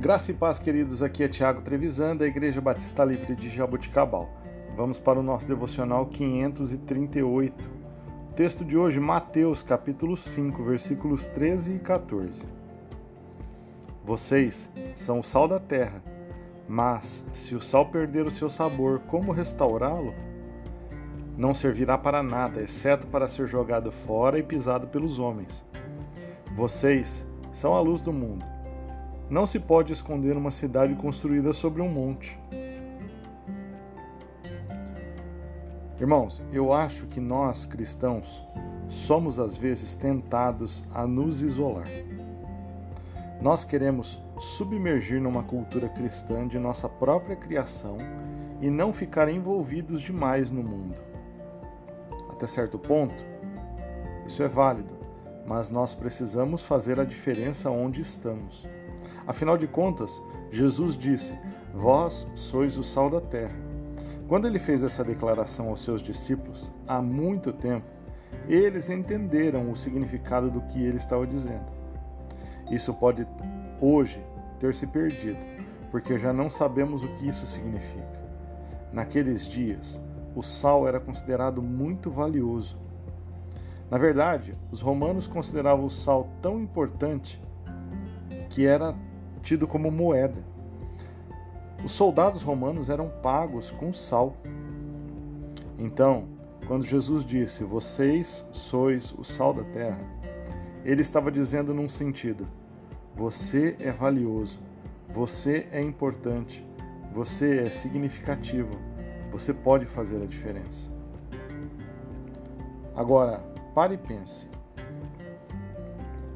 Graça 0.00 0.30
e 0.30 0.34
paz, 0.34 0.60
queridos. 0.60 1.02
Aqui 1.02 1.24
é 1.24 1.28
Tiago 1.28 1.60
Trevisan, 1.60 2.14
da 2.14 2.24
Igreja 2.24 2.60
Batista 2.60 3.04
Livre 3.04 3.34
de 3.34 3.48
Jaboticabal. 3.48 4.30
Vamos 4.76 5.00
para 5.00 5.18
o 5.18 5.24
nosso 5.24 5.48
devocional 5.48 6.06
538. 6.06 7.68
O 8.30 8.32
texto 8.32 8.64
de 8.64 8.76
hoje, 8.76 9.00
Mateus, 9.00 9.60
capítulo 9.60 10.16
5, 10.16 10.62
versículos 10.62 11.26
13 11.26 11.74
e 11.74 11.78
14. 11.80 12.44
Vocês 14.04 14.70
são 14.94 15.18
o 15.18 15.24
sal 15.24 15.48
da 15.48 15.58
terra, 15.58 16.00
mas 16.68 17.24
se 17.32 17.56
o 17.56 17.60
sal 17.60 17.86
perder 17.86 18.24
o 18.24 18.30
seu 18.30 18.48
sabor, 18.48 19.00
como 19.08 19.32
restaurá-lo? 19.32 20.14
Não 21.36 21.52
servirá 21.52 21.98
para 21.98 22.22
nada, 22.22 22.62
exceto 22.62 23.08
para 23.08 23.26
ser 23.26 23.48
jogado 23.48 23.90
fora 23.90 24.38
e 24.38 24.44
pisado 24.44 24.86
pelos 24.86 25.18
homens. 25.18 25.66
Vocês 26.54 27.26
são 27.50 27.74
a 27.74 27.80
luz 27.80 28.00
do 28.00 28.12
mundo. 28.12 28.57
Não 29.30 29.46
se 29.46 29.60
pode 29.60 29.92
esconder 29.92 30.36
uma 30.38 30.50
cidade 30.50 30.94
construída 30.94 31.52
sobre 31.52 31.82
um 31.82 31.88
monte. 31.88 32.40
Irmãos, 36.00 36.42
eu 36.50 36.72
acho 36.72 37.06
que 37.06 37.20
nós 37.20 37.66
cristãos 37.66 38.42
somos 38.88 39.38
às 39.38 39.54
vezes 39.54 39.94
tentados 39.94 40.82
a 40.94 41.06
nos 41.06 41.42
isolar. 41.42 41.86
Nós 43.42 43.64
queremos 43.66 44.18
submergir 44.38 45.20
numa 45.20 45.42
cultura 45.42 45.90
cristã 45.90 46.48
de 46.48 46.58
nossa 46.58 46.88
própria 46.88 47.36
criação 47.36 47.98
e 48.62 48.70
não 48.70 48.94
ficar 48.94 49.28
envolvidos 49.28 50.00
demais 50.00 50.50
no 50.50 50.62
mundo. 50.62 50.96
Até 52.30 52.46
certo 52.46 52.78
ponto, 52.78 53.22
isso 54.26 54.42
é 54.42 54.48
válido, 54.48 54.94
mas 55.46 55.68
nós 55.68 55.94
precisamos 55.94 56.62
fazer 56.62 56.98
a 56.98 57.04
diferença 57.04 57.70
onde 57.70 58.00
estamos. 58.00 58.66
Afinal 59.26 59.56
de 59.56 59.66
contas, 59.66 60.22
Jesus 60.50 60.96
disse: 60.96 61.38
Vós 61.74 62.28
sois 62.34 62.78
o 62.78 62.82
sal 62.82 63.10
da 63.10 63.20
terra. 63.20 63.54
Quando 64.26 64.46
ele 64.46 64.58
fez 64.58 64.82
essa 64.82 65.02
declaração 65.02 65.68
aos 65.68 65.82
seus 65.82 66.02
discípulos, 66.02 66.70
há 66.86 67.00
muito 67.00 67.52
tempo, 67.52 67.86
eles 68.46 68.90
entenderam 68.90 69.70
o 69.70 69.76
significado 69.76 70.50
do 70.50 70.60
que 70.62 70.82
ele 70.82 70.98
estava 70.98 71.26
dizendo. 71.26 71.72
Isso 72.70 72.92
pode 72.94 73.26
hoje 73.80 74.22
ter 74.58 74.74
se 74.74 74.86
perdido, 74.86 75.38
porque 75.90 76.18
já 76.18 76.32
não 76.32 76.50
sabemos 76.50 77.02
o 77.02 77.08
que 77.14 77.28
isso 77.28 77.46
significa. 77.46 78.18
Naqueles 78.92 79.46
dias, 79.46 80.00
o 80.34 80.42
sal 80.42 80.86
era 80.86 81.00
considerado 81.00 81.62
muito 81.62 82.10
valioso. 82.10 82.76
Na 83.90 83.96
verdade, 83.96 84.54
os 84.70 84.80
romanos 84.80 85.26
consideravam 85.26 85.86
o 85.86 85.90
sal 85.90 86.28
tão 86.42 86.60
importante 86.60 87.40
que 88.48 88.66
era 88.66 88.94
tido 89.42 89.66
como 89.66 89.90
moeda. 89.90 90.44
Os 91.84 91.92
soldados 91.92 92.42
romanos 92.42 92.88
eram 92.88 93.08
pagos 93.22 93.70
com 93.70 93.92
sal. 93.92 94.36
Então, 95.78 96.24
quando 96.66 96.84
Jesus 96.84 97.24
disse: 97.24 97.62
Vocês 97.64 98.44
sois 98.52 99.12
o 99.12 99.24
sal 99.24 99.54
da 99.54 99.62
terra, 99.64 100.00
ele 100.84 101.02
estava 101.02 101.30
dizendo 101.30 101.72
num 101.72 101.88
sentido: 101.88 102.46
Você 103.14 103.76
é 103.78 103.92
valioso, 103.92 104.58
você 105.08 105.68
é 105.70 105.80
importante, 105.80 106.66
você 107.12 107.60
é 107.60 107.70
significativo, 107.70 108.76
você 109.30 109.54
pode 109.54 109.86
fazer 109.86 110.22
a 110.22 110.26
diferença. 110.26 110.90
Agora, 112.94 113.38
pare 113.74 113.94
e 113.94 113.98
pense: 113.98 114.48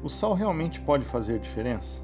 o 0.03 0.09
sal 0.09 0.33
realmente 0.33 0.81
pode 0.81 1.05
fazer 1.05 1.39
diferença? 1.39 2.01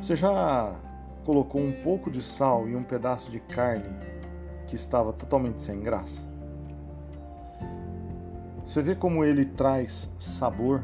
Você 0.00 0.16
já 0.16 0.74
colocou 1.22 1.60
um 1.60 1.72
pouco 1.72 2.10
de 2.10 2.22
sal 2.22 2.66
em 2.66 2.74
um 2.74 2.82
pedaço 2.82 3.30
de 3.30 3.38
carne 3.40 3.94
que 4.66 4.74
estava 4.74 5.12
totalmente 5.12 5.62
sem 5.62 5.80
graça? 5.80 6.26
Você 8.64 8.80
vê 8.80 8.94
como 8.94 9.22
ele 9.22 9.44
traz 9.44 10.08
sabor? 10.18 10.82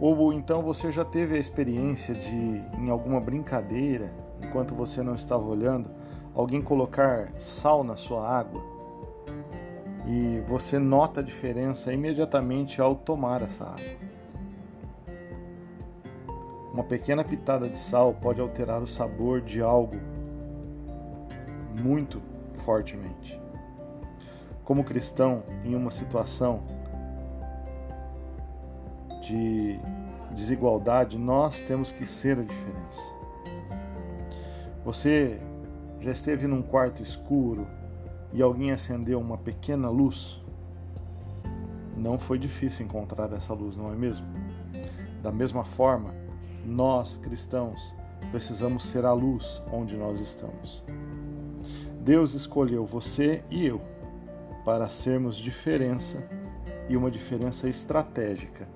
Ou 0.00 0.32
então 0.32 0.60
você 0.60 0.90
já 0.90 1.04
teve 1.04 1.36
a 1.36 1.38
experiência 1.38 2.14
de, 2.14 2.34
em 2.78 2.90
alguma 2.90 3.20
brincadeira, 3.20 4.12
enquanto 4.42 4.74
você 4.74 5.02
não 5.02 5.14
estava 5.14 5.44
olhando, 5.44 5.88
alguém 6.34 6.60
colocar 6.60 7.32
sal 7.38 7.84
na 7.84 7.96
sua 7.96 8.28
água 8.28 8.77
e 10.08 10.40
você 10.48 10.78
nota 10.78 11.20
a 11.20 11.22
diferença 11.22 11.92
imediatamente 11.92 12.80
ao 12.80 12.96
tomar 12.96 13.42
essa 13.42 13.64
água? 13.64 14.08
Uma 16.72 16.82
pequena 16.82 17.22
pitada 17.22 17.68
de 17.68 17.78
sal 17.78 18.14
pode 18.14 18.40
alterar 18.40 18.80
o 18.82 18.86
sabor 18.86 19.42
de 19.42 19.60
algo 19.60 19.96
muito 21.78 22.22
fortemente. 22.54 23.38
Como 24.64 24.82
cristão, 24.82 25.42
em 25.62 25.74
uma 25.74 25.90
situação 25.90 26.62
de 29.20 29.78
desigualdade, 30.30 31.18
nós 31.18 31.60
temos 31.60 31.92
que 31.92 32.06
ser 32.06 32.38
a 32.38 32.42
diferença. 32.42 33.14
Você 34.84 35.38
já 36.00 36.12
esteve 36.12 36.46
num 36.46 36.62
quarto 36.62 37.02
escuro 37.02 37.66
e 38.32 38.42
alguém 38.42 38.72
acendeu 38.72 39.20
uma 39.20 39.38
pequena 39.38 39.88
luz? 39.88 40.40
Não 41.96 42.18
foi 42.18 42.38
difícil 42.38 42.86
encontrar 42.86 43.32
essa 43.32 43.52
luz, 43.52 43.76
não 43.76 43.92
é 43.92 43.96
mesmo? 43.96 44.26
Da 45.22 45.32
mesma 45.32 45.64
forma, 45.64 46.14
nós, 46.64 47.18
cristãos, 47.18 47.94
precisamos 48.30 48.84
ser 48.84 49.04
a 49.04 49.12
luz 49.12 49.62
onde 49.72 49.96
nós 49.96 50.20
estamos. 50.20 50.82
Deus 52.00 52.34
escolheu 52.34 52.86
você 52.86 53.44
e 53.50 53.66
eu 53.66 53.80
para 54.64 54.88
sermos 54.88 55.36
diferença 55.36 56.22
e 56.88 56.96
uma 56.96 57.10
diferença 57.10 57.68
estratégica 57.68 58.68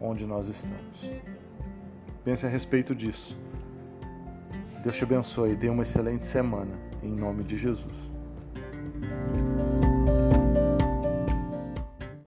onde 0.00 0.24
nós 0.26 0.48
estamos. 0.48 1.10
Pense 2.24 2.46
a 2.46 2.48
respeito 2.48 2.94
disso. 2.94 3.36
Deus 4.82 4.96
te 4.96 5.04
abençoe 5.04 5.52
e 5.52 5.56
dê 5.56 5.68
uma 5.68 5.82
excelente 5.82 6.26
semana, 6.26 6.78
em 7.02 7.10
nome 7.10 7.42
de 7.42 7.56
Jesus. 7.56 8.17
Música 9.00 9.77